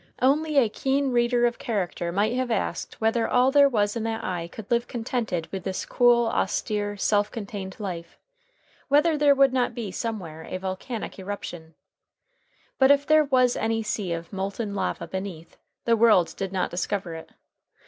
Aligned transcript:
Only 0.19 0.57
a 0.57 0.67
keen 0.67 1.11
reader 1.11 1.45
of 1.45 1.59
character 1.59 2.11
might 2.11 2.33
have 2.35 2.49
asked 2.49 2.99
whether 2.99 3.27
all 3.27 3.51
there 3.51 3.69
was 3.69 3.95
in 3.95 4.01
that 4.05 4.23
eye 4.23 4.47
could 4.47 4.71
live 4.71 4.87
contented 4.87 5.47
with 5.51 5.63
this 5.63 5.85
cool, 5.85 6.25
austere, 6.25 6.97
self 6.97 7.29
contained 7.29 7.75
life; 7.79 8.17
whether 8.87 9.15
there 9.15 9.35
would 9.35 9.53
not 9.53 9.75
be 9.75 9.91
somewhere 9.91 10.41
a 10.45 10.57
volcanic 10.57 11.19
eruption. 11.19 11.75
But 12.79 12.89
if 12.89 13.05
there 13.05 13.25
was 13.25 13.55
any 13.55 13.83
sea 13.83 14.11
of 14.11 14.33
molten 14.33 14.73
lava 14.73 15.07
beneath, 15.07 15.57
the 15.85 15.95
world 15.95 16.33
did 16.35 16.51
not 16.51 16.71
discover 16.71 17.13
it. 17.13 17.29